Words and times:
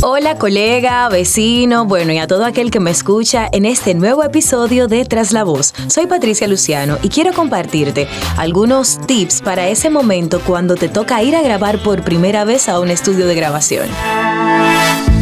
Hola 0.00 0.38
colega, 0.38 1.08
vecino, 1.08 1.84
bueno 1.84 2.12
y 2.12 2.18
a 2.18 2.28
todo 2.28 2.44
aquel 2.44 2.70
que 2.70 2.78
me 2.78 2.92
escucha 2.92 3.48
en 3.50 3.64
este 3.64 3.94
nuevo 3.94 4.22
episodio 4.22 4.86
de 4.86 5.04
Tras 5.04 5.32
la 5.32 5.42
Voz. 5.42 5.74
Soy 5.88 6.06
Patricia 6.06 6.46
Luciano 6.46 6.98
y 7.02 7.08
quiero 7.08 7.32
compartirte 7.32 8.06
algunos 8.36 9.00
tips 9.08 9.42
para 9.42 9.68
ese 9.68 9.90
momento 9.90 10.40
cuando 10.46 10.76
te 10.76 10.88
toca 10.88 11.20
ir 11.24 11.34
a 11.34 11.42
grabar 11.42 11.82
por 11.82 12.04
primera 12.04 12.44
vez 12.44 12.68
a 12.68 12.78
un 12.78 12.90
estudio 12.90 13.26
de 13.26 13.34
grabación. 13.34 13.88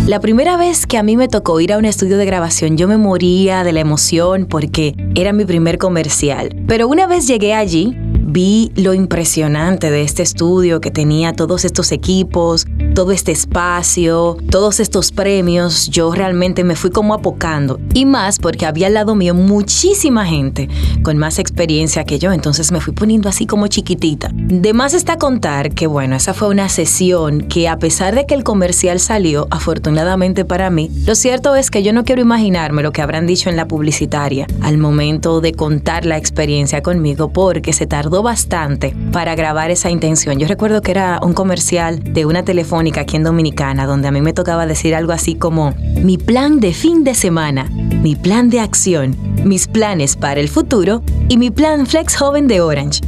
La 0.06 0.20
primera 0.20 0.56
vez 0.56 0.86
que 0.86 0.98
a 0.98 1.02
mí 1.02 1.16
me 1.16 1.26
tocó 1.26 1.58
ir 1.58 1.72
a 1.72 1.78
un 1.78 1.84
estudio 1.84 2.16
de 2.16 2.26
grabación 2.26 2.76
yo 2.76 2.86
me 2.86 2.96
moría 2.96 3.64
de 3.64 3.72
la 3.72 3.80
emoción 3.80 4.46
porque 4.46 4.94
era 5.16 5.32
mi 5.32 5.44
primer 5.44 5.78
comercial. 5.78 6.54
Pero 6.68 6.86
una 6.86 7.08
vez 7.08 7.26
llegué 7.26 7.54
allí, 7.54 7.96
vi 8.26 8.72
lo 8.74 8.92
impresionante 8.92 9.90
de 9.90 10.02
este 10.02 10.22
estudio 10.22 10.80
que 10.80 10.90
tenía 10.90 11.32
todos 11.32 11.64
estos 11.64 11.92
equipos, 11.92 12.66
todo 12.94 13.12
este 13.12 13.30
espacio, 13.30 14.36
todos 14.50 14.80
estos 14.80 15.12
premios, 15.12 15.88
yo 15.88 16.12
realmente 16.12 16.64
me 16.64 16.76
fui 16.76 16.90
como 16.90 17.14
apocando. 17.14 17.78
Y 17.94 18.04
más 18.04 18.38
porque 18.38 18.66
había 18.66 18.88
al 18.88 18.94
lado 18.94 19.14
mío 19.14 19.34
muchísima 19.34 20.26
gente 20.26 20.68
con 21.02 21.18
más 21.18 21.38
experiencia 21.38 22.04
que 22.04 22.18
yo, 22.18 22.32
entonces 22.32 22.72
me 22.72 22.80
fui 22.80 22.92
poniendo 22.92 23.28
así 23.28 23.46
como 23.46 23.68
chiquitita. 23.68 24.30
De 24.32 24.72
más 24.72 24.92
está 24.94 25.18
contar 25.18 25.72
que 25.72 25.86
bueno, 25.86 26.16
esa 26.16 26.34
fue 26.34 26.48
una 26.48 26.68
sesión 26.68 27.42
que 27.42 27.68
a 27.68 27.78
pesar 27.78 28.14
de 28.14 28.26
que 28.26 28.34
el 28.34 28.44
comercial 28.44 28.98
salió, 28.98 29.46
afortunadamente 29.50 30.44
para 30.44 30.70
mí, 30.70 30.90
lo 31.06 31.14
cierto 31.14 31.54
es 31.54 31.70
que 31.70 31.82
yo 31.82 31.92
no 31.92 32.04
quiero 32.04 32.22
imaginarme 32.22 32.82
lo 32.82 32.92
que 32.92 33.02
habrán 33.02 33.26
dicho 33.26 33.50
en 33.50 33.56
la 33.56 33.68
publicitaria 33.68 34.46
al 34.62 34.78
momento 34.78 35.40
de 35.40 35.52
contar 35.52 36.04
la 36.06 36.16
experiencia 36.16 36.82
conmigo 36.82 37.30
porque 37.32 37.72
se 37.72 37.86
tardó 37.86 38.15
bastante 38.22 38.94
para 39.12 39.34
grabar 39.34 39.70
esa 39.70 39.90
intención. 39.90 40.38
Yo 40.38 40.46
recuerdo 40.48 40.82
que 40.82 40.90
era 40.90 41.20
un 41.22 41.32
comercial 41.32 42.02
de 42.02 42.26
una 42.26 42.44
telefónica 42.44 43.02
aquí 43.02 43.16
en 43.16 43.24
Dominicana, 43.24 43.86
donde 43.86 44.08
a 44.08 44.12
mí 44.12 44.20
me 44.20 44.32
tocaba 44.32 44.66
decir 44.66 44.94
algo 44.94 45.12
así 45.12 45.34
como, 45.34 45.74
mi 46.02 46.18
plan 46.18 46.60
de 46.60 46.72
fin 46.72 47.04
de 47.04 47.14
semana, 47.14 47.64
mi 47.70 48.16
plan 48.16 48.50
de 48.50 48.60
acción, 48.60 49.16
mis 49.44 49.68
planes 49.68 50.16
para 50.16 50.40
el 50.40 50.48
futuro 50.48 51.02
y 51.28 51.36
mi 51.36 51.50
plan 51.50 51.86
Flex 51.86 52.16
Joven 52.16 52.46
de 52.46 52.60
Orange. 52.60 53.00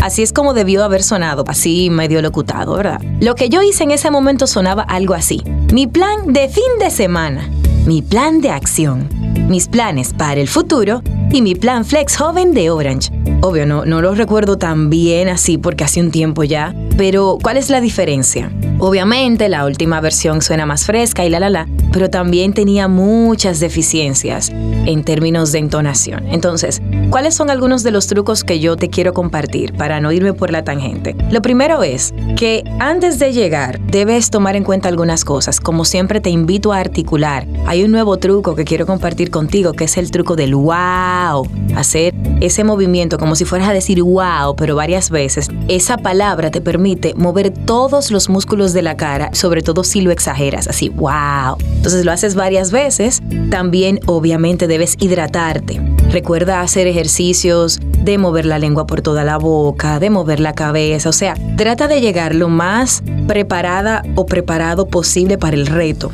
Así 0.00 0.22
es 0.22 0.32
como 0.32 0.52
debió 0.52 0.84
haber 0.84 1.02
sonado, 1.02 1.44
así 1.48 1.88
medio 1.90 2.20
locutado, 2.20 2.76
¿verdad? 2.76 3.00
Lo 3.20 3.34
que 3.34 3.48
yo 3.48 3.62
hice 3.62 3.84
en 3.84 3.90
ese 3.90 4.10
momento 4.10 4.46
sonaba 4.46 4.82
algo 4.82 5.14
así. 5.14 5.42
Mi 5.72 5.86
plan 5.86 6.32
de 6.32 6.48
fin 6.48 6.78
de 6.78 6.90
semana, 6.90 7.48
mi 7.86 8.02
plan 8.02 8.40
de 8.40 8.50
acción, 8.50 9.08
mis 9.48 9.68
planes 9.68 10.12
para 10.12 10.40
el 10.40 10.48
futuro 10.48 11.02
y 11.32 11.42
mi 11.42 11.54
plan 11.54 11.84
Flex 11.84 12.16
Joven 12.16 12.54
de 12.54 12.70
Orange. 12.70 13.10
Obvio, 13.42 13.66
no, 13.66 13.84
no 13.84 14.00
lo 14.00 14.14
recuerdo 14.14 14.58
tan 14.58 14.90
bien 14.90 15.28
así 15.28 15.58
porque 15.58 15.84
hace 15.84 16.00
un 16.00 16.10
tiempo 16.10 16.44
ya, 16.44 16.74
pero 16.96 17.38
¿cuál 17.42 17.56
es 17.56 17.70
la 17.70 17.80
diferencia? 17.80 18.50
Obviamente 18.78 19.48
la 19.48 19.64
última 19.64 20.00
versión 20.00 20.42
suena 20.42 20.66
más 20.66 20.84
fresca 20.84 21.24
y 21.24 21.30
la 21.30 21.40
la 21.40 21.48
la, 21.48 21.68
pero 21.92 22.10
también 22.10 22.52
tenía 22.52 22.88
muchas 22.88 23.60
deficiencias 23.60 24.50
en 24.50 25.04
términos 25.04 25.52
de 25.52 25.60
entonación. 25.60 26.26
Entonces, 26.26 26.82
¿cuáles 27.08 27.34
son 27.34 27.50
algunos 27.50 27.82
de 27.82 27.92
los 27.92 28.08
trucos 28.08 28.42
que 28.42 28.58
yo 28.58 28.76
te 28.76 28.90
quiero 28.90 29.14
compartir 29.14 29.74
para 29.74 30.00
no 30.00 30.10
irme 30.12 30.32
por 30.32 30.50
la 30.50 30.64
tangente? 30.64 31.14
Lo 31.30 31.40
primero 31.40 31.82
es 31.82 32.12
que 32.36 32.64
antes 32.80 33.18
de 33.18 33.32
llegar 33.32 33.80
debes 33.80 34.30
tomar 34.30 34.56
en 34.56 34.64
cuenta 34.64 34.88
algunas 34.88 35.24
cosas. 35.24 35.60
Como 35.60 35.84
siempre 35.84 36.20
te 36.20 36.30
invito 36.30 36.72
a 36.72 36.78
articular. 36.78 37.46
Hay 37.66 37.84
un 37.84 37.92
nuevo 37.92 38.16
truco 38.18 38.54
que 38.54 38.64
quiero 38.64 38.86
compartir 38.86 39.30
contigo 39.30 39.72
que 39.72 39.84
es 39.84 39.96
el 39.96 40.10
truco 40.10 40.34
del 40.36 40.54
wow. 40.54 41.48
Hacer 41.76 42.14
ese 42.40 42.64
movimiento 42.64 43.18
como 43.18 43.36
si 43.36 43.44
fueras 43.44 43.68
a 43.68 43.72
decir 43.72 44.02
wow, 44.02 44.56
pero 44.56 44.76
varias 44.76 45.10
veces. 45.10 45.48
Esa 45.68 45.96
palabra 45.96 46.50
te 46.50 46.60
permite 46.60 47.14
mover 47.14 47.50
todos 47.50 48.10
los 48.10 48.28
músculos 48.28 48.63
de 48.72 48.82
la 48.82 48.96
cara, 48.96 49.30
sobre 49.32 49.62
todo 49.62 49.84
si 49.84 50.00
lo 50.00 50.10
exageras, 50.10 50.68
así, 50.68 50.88
wow. 50.88 51.56
Entonces 51.76 52.04
lo 52.04 52.12
haces 52.12 52.34
varias 52.34 52.70
veces. 52.70 53.22
También 53.50 54.00
obviamente 54.06 54.66
debes 54.66 54.96
hidratarte. 54.98 55.80
Recuerda 56.10 56.60
hacer 56.60 56.86
ejercicios 56.86 57.80
de 58.04 58.18
mover 58.18 58.46
la 58.46 58.58
lengua 58.58 58.86
por 58.86 59.02
toda 59.02 59.24
la 59.24 59.38
boca, 59.38 59.98
de 59.98 60.10
mover 60.10 60.40
la 60.40 60.52
cabeza, 60.52 61.08
o 61.08 61.12
sea, 61.12 61.34
trata 61.56 61.88
de 61.88 62.00
llegar 62.00 62.34
lo 62.34 62.48
más 62.48 63.02
preparada 63.26 64.02
o 64.14 64.26
preparado 64.26 64.86
posible 64.86 65.38
para 65.38 65.56
el 65.56 65.66
reto. 65.66 66.10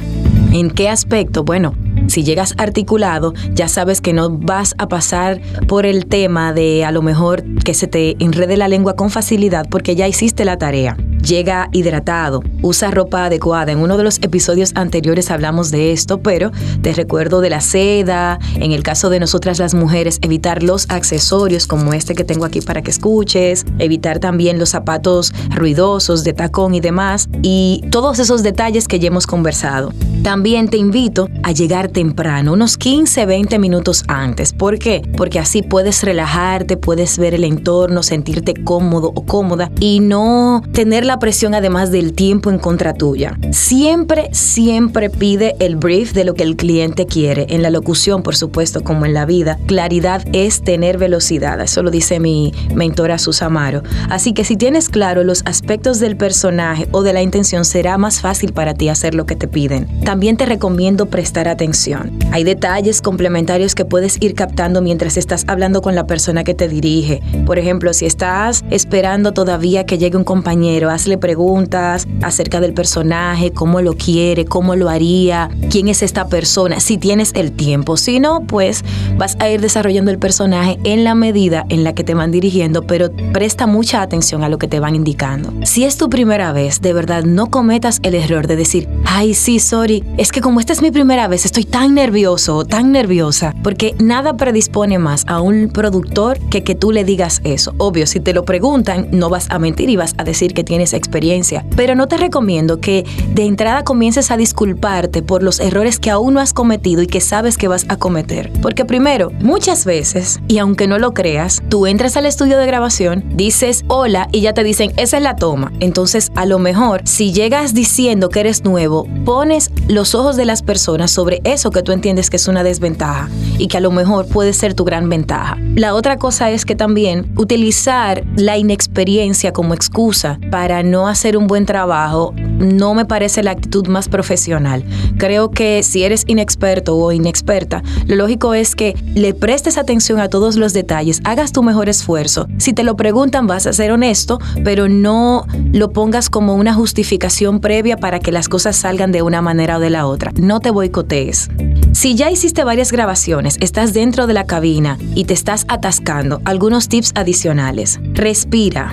¿En 0.52 0.70
qué 0.70 0.88
aspecto? 0.88 1.44
Bueno, 1.44 1.74
si 2.08 2.24
llegas 2.24 2.54
articulado, 2.58 3.34
ya 3.52 3.68
sabes 3.68 4.00
que 4.00 4.12
no 4.12 4.30
vas 4.30 4.74
a 4.78 4.88
pasar 4.88 5.40
por 5.68 5.86
el 5.86 6.06
tema 6.06 6.52
de 6.52 6.84
a 6.84 6.90
lo 6.90 7.02
mejor 7.02 7.44
que 7.64 7.74
se 7.74 7.86
te 7.86 8.16
enrede 8.18 8.56
la 8.56 8.68
lengua 8.68 8.96
con 8.96 9.10
facilidad 9.10 9.66
porque 9.70 9.94
ya 9.94 10.08
hiciste 10.08 10.44
la 10.44 10.58
tarea 10.58 10.96
llega 11.22 11.68
hidratado, 11.72 12.42
usa 12.62 12.90
ropa 12.90 13.26
adecuada. 13.26 13.72
En 13.72 13.78
uno 13.78 13.96
de 13.96 14.04
los 14.04 14.18
episodios 14.22 14.72
anteriores 14.74 15.30
hablamos 15.30 15.70
de 15.70 15.92
esto, 15.92 16.20
pero 16.20 16.50
te 16.82 16.92
recuerdo 16.92 17.40
de 17.40 17.50
la 17.50 17.60
seda, 17.60 18.38
en 18.56 18.72
el 18.72 18.82
caso 18.82 19.10
de 19.10 19.20
nosotras 19.20 19.58
las 19.58 19.74
mujeres, 19.74 20.18
evitar 20.22 20.62
los 20.62 20.88
accesorios 20.90 21.66
como 21.66 21.92
este 21.92 22.14
que 22.14 22.24
tengo 22.24 22.44
aquí 22.44 22.60
para 22.60 22.82
que 22.82 22.90
escuches, 22.90 23.64
evitar 23.78 24.18
también 24.18 24.58
los 24.58 24.70
zapatos 24.70 25.32
ruidosos 25.50 26.24
de 26.24 26.32
tacón 26.32 26.74
y 26.74 26.80
demás, 26.80 27.28
y 27.42 27.84
todos 27.90 28.18
esos 28.18 28.42
detalles 28.42 28.88
que 28.88 28.98
ya 28.98 29.08
hemos 29.08 29.26
conversado. 29.26 29.92
También 30.22 30.68
te 30.68 30.76
invito 30.76 31.28
a 31.42 31.52
llegar 31.52 31.88
temprano, 31.88 32.52
unos 32.52 32.76
15, 32.76 33.24
20 33.26 33.58
minutos 33.58 34.04
antes. 34.08 34.52
¿Por 34.52 34.78
qué? 34.78 35.02
Porque 35.16 35.38
así 35.38 35.62
puedes 35.62 36.02
relajarte, 36.02 36.76
puedes 36.76 37.18
ver 37.18 37.34
el 37.34 37.44
entorno, 37.44 38.02
sentirte 38.02 38.54
cómodo 38.54 39.12
o 39.14 39.24
cómoda 39.24 39.70
y 39.80 40.00
no 40.00 40.62
tener 40.72 41.04
la 41.10 41.18
presión 41.18 41.56
además 41.56 41.90
del 41.90 42.12
tiempo 42.12 42.50
en 42.50 42.60
contra 42.60 42.94
tuya. 42.94 43.36
Siempre, 43.50 44.28
siempre 44.30 45.10
pide 45.10 45.56
el 45.58 45.74
brief 45.74 46.12
de 46.12 46.22
lo 46.22 46.34
que 46.34 46.44
el 46.44 46.54
cliente 46.54 47.04
quiere. 47.04 47.46
En 47.50 47.62
la 47.62 47.70
locución, 47.70 48.22
por 48.22 48.36
supuesto, 48.36 48.84
como 48.84 49.06
en 49.06 49.14
la 49.14 49.26
vida, 49.26 49.58
claridad 49.66 50.22
es 50.32 50.62
tener 50.62 50.98
velocidad. 50.98 51.60
Eso 51.60 51.82
lo 51.82 51.90
dice 51.90 52.20
mi 52.20 52.52
mentora 52.76 53.18
Susamaro. 53.18 53.82
Así 54.08 54.32
que 54.34 54.44
si 54.44 54.56
tienes 54.56 54.88
claro 54.88 55.24
los 55.24 55.42
aspectos 55.46 55.98
del 55.98 56.16
personaje 56.16 56.86
o 56.92 57.02
de 57.02 57.12
la 57.12 57.22
intención, 57.22 57.64
será 57.64 57.98
más 57.98 58.20
fácil 58.20 58.52
para 58.52 58.74
ti 58.74 58.88
hacer 58.88 59.16
lo 59.16 59.26
que 59.26 59.34
te 59.34 59.48
piden 59.48 59.88
también 60.04 60.36
te 60.36 60.46
recomiendo 60.46 61.06
prestar 61.06 61.46
atención. 61.46 62.18
Hay 62.32 62.44
detalles 62.44 63.00
complementarios 63.00 63.74
que 63.74 63.84
puedes 63.84 64.20
ir 64.20 64.34
captando 64.34 64.82
mientras 64.82 65.16
estás 65.16 65.44
hablando 65.46 65.82
con 65.82 65.94
la 65.94 66.06
persona 66.06 66.42
que 66.44 66.54
te 66.54 66.68
dirige. 66.68 67.22
Por 67.46 67.58
ejemplo, 67.58 67.92
si 67.92 68.06
estás 68.06 68.64
esperando 68.70 69.32
todavía 69.32 69.86
que 69.86 69.98
llegue 69.98 70.16
un 70.16 70.24
compañero, 70.24 70.90
hazle 71.00 71.16
preguntas 71.16 72.06
acerca 72.20 72.60
del 72.60 72.74
personaje, 72.74 73.52
cómo 73.52 73.80
lo 73.80 73.94
quiere, 73.94 74.44
cómo 74.44 74.76
lo 74.76 74.90
haría, 74.90 75.48
quién 75.70 75.88
es 75.88 76.02
esta 76.02 76.28
persona, 76.28 76.78
si 76.78 76.98
tienes 76.98 77.32
el 77.34 77.52
tiempo. 77.52 77.96
Si 77.96 78.20
no, 78.20 78.42
pues 78.46 78.84
vas 79.16 79.36
a 79.40 79.48
ir 79.48 79.62
desarrollando 79.62 80.10
el 80.10 80.18
personaje 80.18 80.78
en 80.84 81.02
la 81.02 81.14
medida 81.14 81.64
en 81.70 81.84
la 81.84 81.94
que 81.94 82.04
te 82.04 82.12
van 82.12 82.30
dirigiendo, 82.30 82.82
pero 82.82 83.10
presta 83.32 83.66
mucha 83.66 84.02
atención 84.02 84.44
a 84.44 84.50
lo 84.50 84.58
que 84.58 84.68
te 84.68 84.78
van 84.78 84.94
indicando. 84.94 85.54
Si 85.64 85.84
es 85.84 85.96
tu 85.96 86.10
primera 86.10 86.52
vez, 86.52 86.82
de 86.82 86.92
verdad 86.92 87.24
no 87.24 87.50
cometas 87.50 88.00
el 88.02 88.14
error 88.14 88.46
de 88.46 88.56
decir, 88.56 88.86
ay, 89.06 89.32
sí, 89.32 89.58
sorry, 89.58 90.04
es 90.18 90.32
que 90.32 90.42
como 90.42 90.60
esta 90.60 90.74
es 90.74 90.82
mi 90.82 90.90
primera 90.90 91.28
vez, 91.28 91.46
estoy 91.46 91.64
tan 91.64 91.94
nervioso, 91.94 92.66
tan 92.66 92.92
nerviosa, 92.92 93.54
porque 93.62 93.94
nada 93.98 94.36
predispone 94.36 94.98
más 94.98 95.24
a 95.28 95.40
un 95.40 95.70
productor 95.72 96.38
que 96.50 96.62
que 96.62 96.74
tú 96.74 96.92
le 96.92 97.04
digas 97.04 97.40
eso. 97.42 97.72
Obvio, 97.78 98.06
si 98.06 98.20
te 98.20 98.34
lo 98.34 98.44
preguntan, 98.44 99.08
no 99.12 99.30
vas 99.30 99.46
a 99.50 99.58
mentir 99.58 99.88
y 99.88 99.96
vas 99.96 100.14
a 100.18 100.24
decir 100.24 100.52
que 100.52 100.62
tienes 100.62 100.89
experiencia, 100.96 101.64
pero 101.76 101.94
no 101.94 102.08
te 102.08 102.16
recomiendo 102.16 102.80
que 102.80 103.04
de 103.34 103.44
entrada 103.44 103.84
comiences 103.84 104.30
a 104.30 104.36
disculparte 104.36 105.22
por 105.22 105.42
los 105.42 105.60
errores 105.60 105.98
que 105.98 106.10
aún 106.10 106.34
no 106.34 106.40
has 106.40 106.52
cometido 106.52 107.02
y 107.02 107.06
que 107.06 107.20
sabes 107.20 107.56
que 107.56 107.68
vas 107.68 107.86
a 107.88 107.96
cometer. 107.96 108.52
Porque 108.62 108.84
primero, 108.84 109.30
muchas 109.40 109.84
veces, 109.84 110.40
y 110.48 110.58
aunque 110.58 110.86
no 110.86 110.98
lo 110.98 111.14
creas, 111.14 111.62
tú 111.68 111.86
entras 111.86 112.16
al 112.16 112.26
estudio 112.26 112.58
de 112.58 112.66
grabación, 112.66 113.24
dices 113.34 113.84
hola 113.88 114.28
y 114.32 114.40
ya 114.40 114.54
te 114.54 114.64
dicen, 114.64 114.92
esa 114.96 115.16
es 115.16 115.22
la 115.22 115.36
toma. 115.36 115.72
Entonces, 115.80 116.30
a 116.34 116.46
lo 116.46 116.58
mejor, 116.58 117.02
si 117.04 117.32
llegas 117.32 117.74
diciendo 117.74 118.28
que 118.28 118.40
eres 118.40 118.64
nuevo, 118.64 119.06
pones 119.24 119.70
los 119.88 120.14
ojos 120.14 120.36
de 120.36 120.44
las 120.44 120.62
personas 120.62 121.10
sobre 121.10 121.40
eso 121.44 121.70
que 121.70 121.82
tú 121.82 121.92
entiendes 121.92 122.30
que 122.30 122.36
es 122.36 122.48
una 122.48 122.62
desventaja 122.62 123.28
y 123.58 123.68
que 123.68 123.76
a 123.76 123.80
lo 123.80 123.90
mejor 123.90 124.26
puede 124.26 124.52
ser 124.52 124.74
tu 124.74 124.84
gran 124.84 125.08
ventaja. 125.08 125.56
La 125.74 125.94
otra 125.94 126.16
cosa 126.16 126.50
es 126.50 126.64
que 126.64 126.74
también 126.74 127.32
utilizar 127.36 128.24
la 128.36 128.58
inexperiencia 128.58 129.52
como 129.52 129.74
excusa 129.74 130.38
para 130.50 130.79
no 130.82 131.08
hacer 131.08 131.36
un 131.36 131.46
buen 131.46 131.66
trabajo 131.66 132.34
no 132.60 132.94
me 132.94 133.04
parece 133.04 133.42
la 133.42 133.52
actitud 133.52 133.86
más 133.86 134.08
profesional. 134.08 134.84
Creo 135.18 135.50
que 135.50 135.82
si 135.82 136.04
eres 136.04 136.24
inexperto 136.26 136.96
o 136.96 137.10
inexperta, 137.12 137.82
lo 138.06 138.16
lógico 138.16 138.54
es 138.54 138.76
que 138.76 138.94
le 139.14 139.34
prestes 139.34 139.78
atención 139.78 140.20
a 140.20 140.28
todos 140.28 140.56
los 140.56 140.72
detalles, 140.72 141.20
hagas 141.24 141.52
tu 141.52 141.62
mejor 141.62 141.88
esfuerzo. 141.88 142.46
Si 142.58 142.72
te 142.72 142.84
lo 142.84 142.96
preguntan 142.96 143.46
vas 143.46 143.66
a 143.66 143.72
ser 143.72 143.90
honesto, 143.92 144.38
pero 144.62 144.88
no 144.88 145.46
lo 145.72 145.90
pongas 145.90 146.30
como 146.30 146.54
una 146.54 146.74
justificación 146.74 147.60
previa 147.60 147.96
para 147.96 148.20
que 148.20 148.32
las 148.32 148.48
cosas 148.48 148.76
salgan 148.76 149.12
de 149.12 149.22
una 149.22 149.42
manera 149.42 149.78
o 149.78 149.80
de 149.80 149.90
la 149.90 150.06
otra. 150.06 150.32
No 150.40 150.60
te 150.60 150.70
boicotees. 150.70 151.48
Si 151.92 152.14
ya 152.14 152.30
hiciste 152.30 152.62
varias 152.62 152.92
grabaciones, 152.92 153.56
estás 153.60 153.92
dentro 153.92 154.26
de 154.26 154.34
la 154.34 154.46
cabina 154.46 154.98
y 155.14 155.24
te 155.24 155.34
estás 155.34 155.64
atascando, 155.68 156.40
algunos 156.44 156.88
tips 156.88 157.12
adicionales. 157.14 157.98
Respira. 158.12 158.92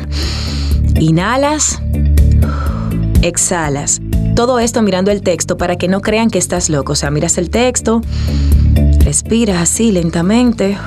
Inhalas. 0.99 1.81
Exhalas. 3.21 4.01
Todo 4.35 4.59
esto 4.59 4.81
mirando 4.81 5.11
el 5.11 5.21
texto 5.21 5.57
para 5.57 5.75
que 5.75 5.87
no 5.87 6.01
crean 6.01 6.29
que 6.29 6.39
estás 6.39 6.69
loco. 6.69 6.93
O 6.93 6.95
sea, 6.95 7.11
miras 7.11 7.37
el 7.37 7.49
texto, 7.49 8.01
respiras 8.99 9.61
así 9.61 9.91
lentamente 9.91 10.77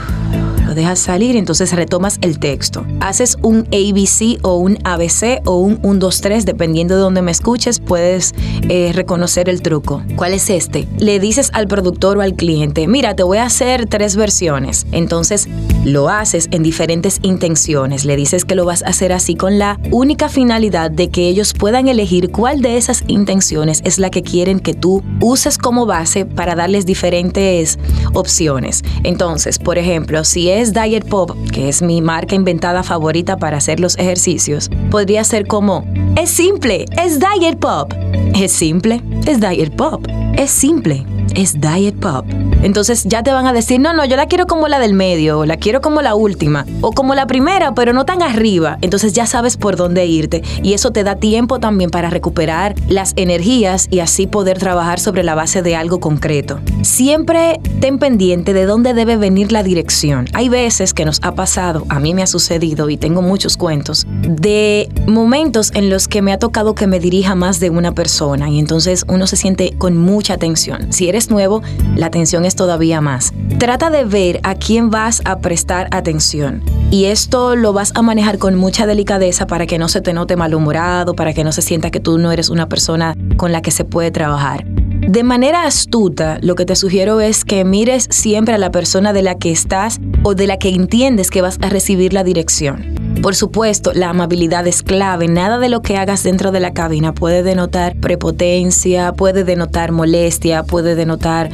lo 0.71 0.77
dejas 0.77 1.01
salir, 1.01 1.35
entonces 1.35 1.73
retomas 1.73 2.19
el 2.21 2.39
texto. 2.39 2.87
Haces 3.01 3.37
un 3.43 3.67
ABC 3.73 4.39
o 4.43 4.59
un 4.59 4.79
ABC 4.85 5.43
o 5.45 5.57
un 5.57 5.81
1, 5.83 5.99
2, 5.99 6.21
3, 6.21 6.47
dependiendo 6.47 6.95
de 6.95 7.01
donde 7.01 7.23
me 7.23 7.33
escuches, 7.33 7.81
puedes 7.81 8.37
eh, 8.69 8.93
reconocer 8.95 9.49
el 9.49 9.63
truco. 9.63 10.01
¿Cuál 10.15 10.33
es 10.33 10.49
este? 10.49 10.87
Le 10.99 11.19
dices 11.19 11.51
al 11.55 11.67
productor 11.67 12.19
o 12.19 12.21
al 12.21 12.35
cliente, 12.35 12.87
mira, 12.87 13.17
te 13.17 13.25
voy 13.25 13.39
a 13.39 13.47
hacer 13.47 13.87
tres 13.87 14.15
versiones. 14.15 14.87
Entonces 14.93 15.49
lo 15.85 16.09
haces 16.09 16.47
en 16.53 16.63
diferentes 16.63 17.19
intenciones. 17.23 18.05
Le 18.05 18.15
dices 18.15 18.45
que 18.45 18.55
lo 18.55 18.65
vas 18.65 18.85
a 18.85 18.91
hacer 18.91 19.13
así 19.13 19.35
con 19.35 19.59
la 19.59 19.81
única 19.91 20.29
finalidad 20.29 20.93
de 20.93 21.09
que 21.09 21.27
ellos 21.27 21.53
puedan 21.53 21.89
elegir 21.89 22.31
cuál 22.31 22.63
de 22.63 22.77
esas 22.77 23.03
intenciones 23.09 23.81
es 23.85 23.99
la 23.99 24.11
que 24.11 24.23
quieren 24.23 24.61
que 24.61 24.75
tú 24.75 25.03
uses 25.21 25.59
como 25.59 25.85
base 25.85 26.27
para 26.27 26.55
darles 26.55 26.87
diferentes 26.87 27.81
opciones. 28.13 28.85
Entonces, 29.03 29.59
por 29.59 29.77
ejemplo, 29.77 30.23
si 30.23 30.49
es 30.49 30.60
es 30.61 30.75
Diet 30.75 31.09
Pop, 31.09 31.35
que 31.53 31.71
es 31.71 31.81
mi 31.81 32.03
marca 32.03 32.35
inventada 32.35 32.83
favorita 32.83 33.39
para 33.39 33.57
hacer 33.57 33.81
los 33.81 33.97
ejercicios, 33.97 34.69
podría 34.91 35.25
ser 35.25 35.47
como, 35.47 35.87
es 36.17 36.31
simple, 36.31 36.85
es 37.03 37.19
Diet 37.19 37.59
Pop. 37.59 37.95
Es 38.35 38.53
simple, 38.53 39.01
es 39.27 39.41
Diet 39.41 39.75
Pop. 39.75 40.07
Es 40.37 40.51
simple, 40.51 41.07
es 41.35 41.59
Diet 41.59 41.95
Pop. 41.95 42.27
Entonces 42.63 43.05
ya 43.05 43.23
te 43.23 43.33
van 43.33 43.47
a 43.47 43.53
decir, 43.53 43.81
no, 43.81 43.93
no, 43.93 44.05
yo 44.05 44.17
la 44.17 44.27
quiero 44.27 44.47
como 44.47 44.69
la 44.69 44.79
del 44.79 44.95
medio, 44.95 45.41
o 45.41 45.47
la 45.47 45.57
quiero 45.57 45.81
como 45.81 46.03
la 46.03 46.15
última, 46.15 46.67
o 46.81 46.93
como 46.93 47.15
la 47.15 47.27
primera, 47.27 47.75
pero 47.75 47.93
no 47.93 48.05
tan 48.05 48.23
arriba. 48.23 48.79
Entonces 48.81 49.13
ya 49.13 49.27
sabes 49.27 49.57
por 49.57 49.77
dónde 49.77 50.07
irte 50.07 50.43
y 50.63 50.75
eso 50.75 50.91
te 50.91 51.05
da 51.05 51.17
tiempo 51.17 51.59
también 51.61 51.91
para 51.91 52.11
recuperar 52.11 52.75
las 52.89 53.13
energías 53.17 53.87
y 53.91 54.01
así 54.01 54.27
poder 54.27 54.59
trabajar 54.59 55.01
sobre 55.01 55.23
la 55.23 55.35
base 55.35 55.63
de 55.63 55.77
algo 55.77 56.01
concreto. 56.01 56.61
Siempre 56.83 57.61
ten 57.81 57.99
pendiente 57.99 58.53
de 58.53 58.67
dónde 58.67 58.95
debe 58.95 59.17
venir 59.17 59.53
la 59.53 59.63
dirección. 59.63 60.27
Hay 60.33 60.49
veces 60.49 60.95
que 60.95 61.05
nos 61.05 61.21
ha 61.23 61.35
pasado, 61.35 61.87
a 61.89 62.01
mí 62.01 62.15
me 62.15 62.23
ha 62.23 62.27
sucedido 62.27 62.91
y 62.91 62.97
tengo 62.97 63.23
muchos 63.23 63.57
cuentos, 63.57 64.07
de 64.23 64.89
momentos 65.07 65.71
en 65.75 65.91
los 65.91 66.09
que 66.09 66.23
me 66.23 66.33
ha 66.33 66.39
tocado 66.39 66.75
que 66.75 66.87
me 66.87 67.01
dirija 67.01 67.35
más 67.35 67.61
de 67.61 67.71
una 67.71 67.93
persona 67.93 68.49
y 68.51 68.59
entonces 68.59 69.05
uno 69.09 69.27
se 69.27 69.37
siente 69.37 69.75
con 69.79 69.97
mucha 69.97 70.35
atención. 70.35 70.93
Si 70.93 71.09
eres 71.09 71.31
nuevo, 71.31 71.63
la 71.97 72.07
atención 72.07 72.45
es 72.45 72.50
todavía 72.57 73.01
más. 73.01 73.33
Trata 73.59 73.91
de 73.91 74.05
ver 74.05 74.41
a 74.43 74.55
quién 74.55 74.91
vas 74.91 75.23
a 75.25 75.39
prestar 75.39 75.89
atención. 75.91 76.63
Y 76.91 77.07
esto 77.07 77.57
lo 77.57 77.73
vas 77.73 77.93
a 77.95 78.03
manejar 78.03 78.39
con 78.39 78.55
mucha 78.55 78.87
delicadeza 78.87 79.47
para 79.47 79.67
que 79.67 79.79
no 79.79 79.89
se 79.89 80.01
te 80.01 80.13
note 80.13 80.37
malhumorado, 80.37 81.15
para 81.15 81.33
que 81.33 81.45
no 81.45 81.53
se 81.53 81.63
sienta 81.63 81.91
que 81.91 82.01
tú 82.01 82.19
no 82.19 82.33
eres 82.33 82.51
una 82.51 82.69
persona 82.69 83.17
con 83.37 83.53
la 83.53 83.63
que 83.63 83.71
se 83.71 83.85
puede 83.85 84.11
trabajar. 84.11 84.65
De 84.67 85.23
manera 85.25 85.65
astuta, 85.65 86.39
lo 86.43 86.55
que 86.55 86.67
te 86.67 86.77
sugiero 86.77 87.21
es 87.21 87.45
que 87.45 87.65
mires 87.65 88.07
siempre 88.11 88.55
a 88.55 88.59
la 88.59 88.71
persona 88.71 89.13
de 89.13 89.23
la 89.23 89.39
que 89.39 89.51
estás 89.51 89.99
o 90.23 90.35
de 90.35 90.47
la 90.47 90.59
que 90.59 90.69
entiendes 90.69 91.31
que 91.31 91.43
vas 91.43 91.59
a 91.63 91.69
recibir 91.69 92.13
la 92.13 92.23
dirección. 92.23 92.95
Por 93.23 93.35
supuesto, 93.35 93.93
la 93.93 94.11
amabilidad 94.11 94.67
es 94.67 94.83
clave. 94.83 95.29
Nada 95.29 95.59
de 95.59 95.69
lo 95.69 95.83
que 95.83 95.97
hagas 95.97 96.23
dentro 96.23 96.53
de 96.53 96.61
la 96.61 96.73
cabina 96.73 97.13
puede 97.13 97.43
denotar 97.43 97.97
prepotencia, 97.97 99.13
puede 99.13 99.45
denotar 99.45 99.91
molestia, 99.93 100.63
puede 100.63 100.95
denotar 100.95 101.51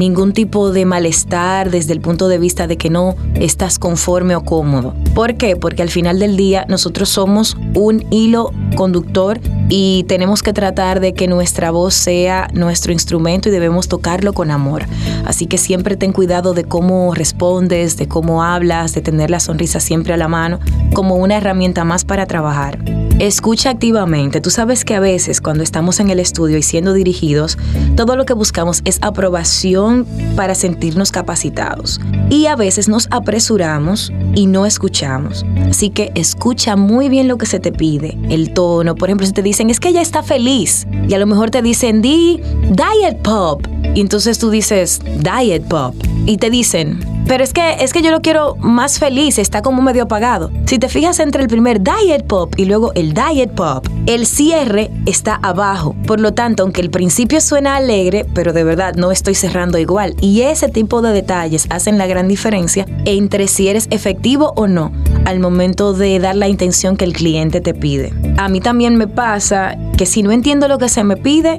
ningún 0.00 0.32
tipo 0.32 0.72
de 0.72 0.86
malestar 0.86 1.70
desde 1.70 1.92
el 1.92 2.00
punto 2.00 2.28
de 2.28 2.38
vista 2.38 2.66
de 2.66 2.78
que 2.78 2.88
no 2.88 3.16
estás 3.34 3.78
conforme 3.78 4.34
o 4.34 4.40
cómodo. 4.40 4.94
¿Por 5.14 5.34
qué? 5.34 5.56
Porque 5.56 5.82
al 5.82 5.90
final 5.90 6.18
del 6.18 6.38
día 6.38 6.64
nosotros 6.68 7.10
somos 7.10 7.54
un 7.74 8.06
hilo 8.10 8.50
conductor 8.76 9.40
y 9.68 10.06
tenemos 10.08 10.42
que 10.42 10.54
tratar 10.54 11.00
de 11.00 11.12
que 11.12 11.28
nuestra 11.28 11.70
voz 11.70 11.92
sea 11.92 12.48
nuestro 12.54 12.92
instrumento 12.92 13.50
y 13.50 13.52
debemos 13.52 13.88
tocarlo 13.88 14.32
con 14.32 14.50
amor. 14.50 14.84
Así 15.26 15.44
que 15.44 15.58
siempre 15.58 15.98
ten 15.98 16.12
cuidado 16.12 16.54
de 16.54 16.64
cómo 16.64 17.14
respondes, 17.14 17.98
de 17.98 18.08
cómo 18.08 18.42
hablas, 18.42 18.94
de 18.94 19.02
tener 19.02 19.28
la 19.28 19.38
sonrisa 19.38 19.80
siempre 19.80 20.14
a 20.14 20.16
la 20.16 20.28
mano 20.28 20.60
como 20.94 21.16
una 21.16 21.36
herramienta 21.36 21.84
más 21.84 22.06
para 22.06 22.24
trabajar. 22.24 22.78
Escucha 23.20 23.68
activamente. 23.68 24.40
Tú 24.40 24.48
sabes 24.48 24.82
que 24.82 24.94
a 24.94 25.00
veces 25.00 25.42
cuando 25.42 25.62
estamos 25.62 26.00
en 26.00 26.08
el 26.08 26.20
estudio 26.20 26.56
y 26.56 26.62
siendo 26.62 26.94
dirigidos, 26.94 27.58
todo 27.94 28.16
lo 28.16 28.24
que 28.24 28.32
buscamos 28.32 28.80
es 28.86 28.98
aprobación 29.02 30.06
para 30.36 30.54
sentirnos 30.54 31.12
capacitados. 31.12 32.00
Y 32.30 32.46
a 32.46 32.56
veces 32.56 32.88
nos 32.88 33.08
apresuramos 33.10 34.10
y 34.34 34.46
no 34.46 34.64
escuchamos. 34.64 35.44
Así 35.68 35.90
que 35.90 36.12
escucha 36.14 36.76
muy 36.76 37.10
bien 37.10 37.28
lo 37.28 37.36
que 37.36 37.44
se 37.44 37.60
te 37.60 37.72
pide. 37.72 38.16
El 38.30 38.54
tono, 38.54 38.94
por 38.94 39.10
ejemplo, 39.10 39.26
si 39.26 39.34
te 39.34 39.42
dicen, 39.42 39.68
es 39.68 39.80
que 39.80 39.90
ella 39.90 40.00
está 40.00 40.22
feliz. 40.22 40.86
Y 41.06 41.12
a 41.12 41.18
lo 41.18 41.26
mejor 41.26 41.50
te 41.50 41.60
dicen, 41.60 42.00
di 42.00 42.40
diet 42.70 43.20
pop. 43.22 43.60
Y 43.94 44.00
entonces 44.00 44.38
tú 44.38 44.48
dices, 44.48 44.98
diet 45.18 45.62
pop. 45.64 45.94
Y 46.30 46.36
te 46.36 46.48
dicen, 46.48 47.00
pero 47.26 47.42
es 47.42 47.52
que, 47.52 47.78
es 47.80 47.92
que 47.92 48.02
yo 48.02 48.12
lo 48.12 48.20
quiero 48.20 48.54
más 48.60 49.00
feliz, 49.00 49.36
está 49.36 49.62
como 49.62 49.82
medio 49.82 50.04
apagado. 50.04 50.52
Si 50.66 50.78
te 50.78 50.88
fijas 50.88 51.18
entre 51.18 51.42
el 51.42 51.48
primer 51.48 51.80
Diet 51.82 52.24
Pop 52.24 52.54
y 52.56 52.66
luego 52.66 52.92
el 52.94 53.14
Diet 53.14 53.50
Pop, 53.50 53.84
el 54.06 54.26
cierre 54.26 54.92
está 55.06 55.40
abajo. 55.42 55.96
Por 56.06 56.20
lo 56.20 56.32
tanto, 56.32 56.62
aunque 56.62 56.82
el 56.82 56.90
principio 56.90 57.40
suena 57.40 57.74
alegre, 57.74 58.24
pero 58.32 58.52
de 58.52 58.62
verdad 58.62 58.94
no 58.94 59.10
estoy 59.10 59.34
cerrando 59.34 59.76
igual. 59.76 60.14
Y 60.20 60.42
ese 60.42 60.68
tipo 60.68 61.02
de 61.02 61.12
detalles 61.12 61.66
hacen 61.68 61.98
la 61.98 62.06
gran 62.06 62.28
diferencia 62.28 62.86
entre 63.06 63.48
si 63.48 63.66
eres 63.66 63.88
efectivo 63.90 64.52
o 64.54 64.68
no 64.68 64.92
al 65.24 65.40
momento 65.40 65.94
de 65.94 66.20
dar 66.20 66.36
la 66.36 66.46
intención 66.46 66.96
que 66.96 67.06
el 67.06 67.12
cliente 67.12 67.60
te 67.60 67.74
pide. 67.74 68.12
A 68.36 68.48
mí 68.48 68.60
también 68.60 68.94
me 68.94 69.08
pasa 69.08 69.76
que 69.96 70.06
si 70.06 70.22
no 70.22 70.30
entiendo 70.30 70.68
lo 70.68 70.78
que 70.78 70.88
se 70.88 71.02
me 71.02 71.16
pide, 71.16 71.58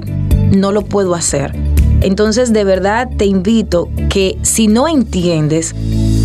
no 0.50 0.72
lo 0.72 0.80
puedo 0.80 1.14
hacer. 1.14 1.71
Entonces, 2.02 2.52
de 2.52 2.64
verdad 2.64 3.08
te 3.16 3.26
invito 3.26 3.88
que 4.10 4.38
si 4.42 4.66
no 4.66 4.88
entiendes, 4.88 5.74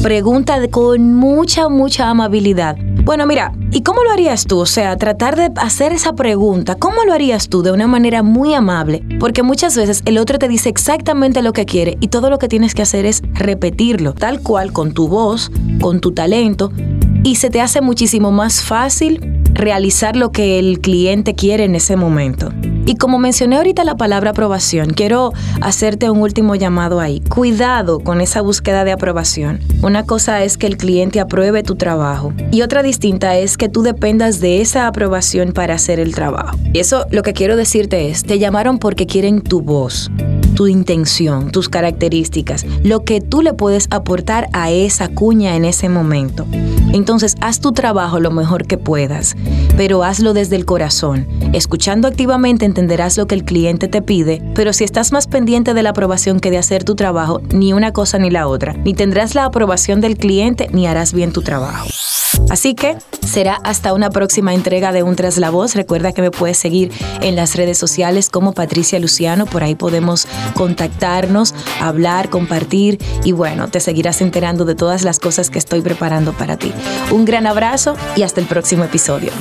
pregunta 0.02 0.56
con 0.70 1.14
mucha, 1.14 1.70
mucha 1.70 2.10
amabilidad. 2.10 2.78
Bueno, 3.04 3.26
mira, 3.26 3.54
¿y 3.72 3.84
cómo 3.84 4.04
lo 4.04 4.12
harías 4.12 4.46
tú? 4.46 4.60
O 4.60 4.66
sea, 4.66 4.98
tratar 4.98 5.38
de 5.38 5.50
hacer 5.56 5.94
esa 5.94 6.14
pregunta, 6.14 6.76
¿cómo 6.76 7.06
lo 7.06 7.14
harías 7.14 7.48
tú 7.48 7.62
de 7.62 7.72
una 7.72 7.88
manera 7.88 8.22
muy 8.22 8.54
amable? 8.54 9.04
Porque 9.20 9.44
muchas 9.44 9.78
veces 9.78 10.02
el 10.06 10.18
otro 10.18 10.40
te 10.40 10.50
dice 10.50 10.68
exactamente 10.68 11.42
lo 11.42 11.54
que 11.54 11.66
quiere 11.66 11.98
y 12.02 12.10
todo 12.10 12.30
lo 12.30 12.38
que 12.38 12.50
tienes 12.50 12.74
que 12.74 12.82
hacer 12.82 13.06
es 13.06 13.22
repetirlo, 13.34 14.14
tal 14.14 14.42
cual, 14.42 14.74
con 14.74 14.94
tu 14.94 15.08
voz, 15.08 15.52
con 15.80 16.02
tu 16.02 16.12
talento, 16.12 16.72
y 17.24 17.36
se 17.36 17.50
te 17.50 17.62
hace 17.62 17.80
muchísimo 17.82 18.32
más 18.32 18.62
fácil 18.62 19.42
realizar 19.54 20.16
lo 20.16 20.32
que 20.32 20.60
el 20.60 20.82
cliente 20.82 21.34
quiere 21.34 21.64
en 21.64 21.76
ese 21.76 21.96
momento. 21.96 22.52
Y 22.88 22.96
como 22.96 23.20
mencioné 23.20 23.58
ahorita 23.58 23.84
la 23.84 23.98
palabra 23.98 24.30
aprobación, 24.30 24.92
quiero 24.92 25.34
hacerte 25.60 26.10
un 26.10 26.22
último 26.22 26.56
llamado 26.56 27.02
ahí. 27.02 27.20
Cuidado 27.20 28.00
con 28.00 28.22
esa 28.22 28.40
búsqueda 28.40 28.86
de 28.86 28.94
aprobación. 28.94 29.60
Una 29.84 30.04
cosa 30.04 30.42
es 30.46 30.58
que 30.58 30.68
el 30.68 30.78
cliente 30.78 31.20
apruebe 31.20 31.64
tu 31.64 31.76
trabajo 31.76 32.34
y 32.50 32.62
otra 32.62 32.84
distinta 32.84 33.36
es 33.36 33.58
que 33.58 33.68
tú 33.68 33.82
dependas 33.82 34.40
de 34.40 34.62
esa 34.62 34.88
aprobación 34.88 35.52
para 35.52 35.76
hacer 35.76 36.00
el 36.00 36.16
trabajo. 36.16 36.58
Y 36.72 36.80
eso 36.80 37.06
lo 37.12 37.24
que 37.24 37.34
quiero 37.34 37.58
decirte 37.58 38.10
es, 38.10 38.24
te 38.24 38.40
llamaron 38.40 38.80
porque 38.80 39.06
quieren 39.06 39.42
tu 39.42 39.60
voz 39.60 40.10
tu 40.58 40.66
intención, 40.66 41.52
tus 41.52 41.70
características, 41.70 42.66
lo 42.82 43.04
que 43.04 43.22
tú 43.22 43.44
le 43.44 43.54
puedes 43.54 43.86
aportar 43.92 44.50
a 44.54 44.72
esa 44.72 45.08
cuña 45.08 45.56
en 45.56 45.66
ese 45.66 45.88
momento. 45.88 46.48
Entonces, 46.94 47.36
haz 47.42 47.60
tu 47.60 47.74
trabajo 47.74 48.20
lo 48.20 48.32
mejor 48.32 48.66
que 48.66 48.80
puedas, 48.80 49.36
pero 49.78 50.04
hazlo 50.04 50.34
desde 50.34 50.56
el 50.56 50.66
corazón. 50.66 51.28
Escuchando 51.54 52.08
activamente 52.08 52.66
entenderás 52.66 53.18
lo 53.18 53.28
que 53.28 53.36
el 53.36 53.46
cliente 53.46 53.88
te 53.88 54.02
pide, 54.02 54.42
pero 54.56 54.74
si 54.74 54.84
estás 54.84 55.12
más 55.12 55.28
pendiente 55.28 55.76
de 55.76 55.84
la 55.84 55.92
aprobación 55.92 56.40
que 56.40 56.50
de 56.50 56.58
hacer 56.58 56.84
tu 56.84 56.96
trabajo, 56.96 57.40
ni 57.54 57.74
una 57.74 57.94
cosa 57.94 58.18
ni 58.18 58.32
la 58.32 58.48
otra, 58.48 58.74
ni 58.74 58.96
tendrás 58.96 59.36
la 59.36 59.46
aprobación 59.46 60.02
del 60.02 60.18
cliente 60.18 60.70
ni 60.72 60.88
harás 60.88 61.14
bien 61.14 61.34
tu 61.34 61.44
trabajo. 61.44 61.88
Así 62.50 62.76
que 62.76 62.98
será 63.26 63.60
hasta 63.64 63.94
una 63.94 64.10
próxima 64.10 64.54
entrega 64.54 64.92
de 64.92 65.04
Un 65.04 65.16
Tras 65.16 65.38
la 65.38 65.50
Voz. 65.50 65.76
Recuerda 65.76 66.14
que 66.14 66.22
me 66.22 66.32
puedes 66.32 66.58
seguir 66.58 66.92
en 67.22 67.36
las 67.36 67.56
redes 67.56 67.78
sociales 67.78 68.30
como 68.30 68.54
Patricia 68.54 69.00
Luciano. 69.00 69.46
Por 69.46 69.64
ahí 69.64 69.76
podemos 69.76 70.28
contactarnos, 70.54 71.54
hablar, 71.82 72.30
compartir 72.30 73.00
y 73.24 73.32
bueno, 73.32 73.68
te 73.68 73.80
seguirás 73.80 74.22
enterando 74.22 74.66
de 74.66 74.76
todas 74.76 75.04
las 75.04 75.20
cosas 75.20 75.50
que 75.50 75.60
estoy 75.60 75.82
preparando 75.82 76.34
para 76.34 76.58
ti. 76.58 76.72
Un 77.12 77.26
gran 77.26 77.48
abrazo 77.48 77.96
y 78.16 78.24
hasta 78.24 78.42
el 78.42 78.48
próximo 78.48 78.84
episodio. 78.84 79.32